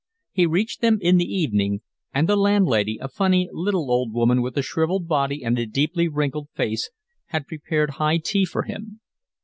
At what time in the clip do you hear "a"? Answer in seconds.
2.99-3.07, 4.57-4.63, 5.59-5.67